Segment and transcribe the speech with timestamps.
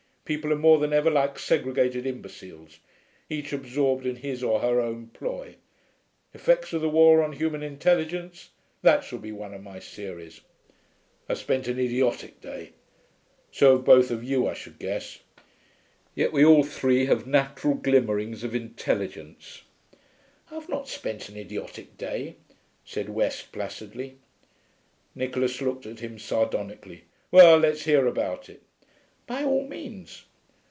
[0.23, 2.79] People are more than ever like segregated imbeciles,
[3.29, 5.57] each absorbed in his or her own ploy.
[6.33, 8.51] Effects of the War on Human Intelligence:
[8.81, 10.39] that shall be one of my series.
[11.27, 12.71] I've spent an idiotic day.
[13.51, 15.19] So have both of you, I should guess.
[16.15, 19.63] Yet we all three have natural glimmerings of intelligence.'
[20.49, 22.37] 'I've not spent an idiotic day,'
[22.85, 24.15] said West placidly.
[25.13, 27.03] Nicholas looked at him sardonically.
[27.31, 28.61] 'Well, let's hear about it.'
[29.27, 30.25] 'By all means.'